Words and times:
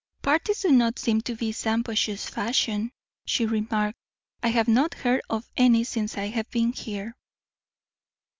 "Parties 0.23 0.61
do 0.63 0.71
not 0.71 0.97
seem 0.97 1.21
to 1.21 1.35
be 1.35 1.53
Shampuashuh 1.53 2.17
fashion," 2.27 2.91
she 3.27 3.45
remarked. 3.45 3.99
"I 4.41 4.47
have 4.47 4.67
not 4.67 4.95
heard 4.95 5.21
of 5.29 5.47
any 5.55 5.83
since 5.83 6.17
I 6.17 6.25
have 6.25 6.49
been 6.49 6.71
here." 6.71 7.15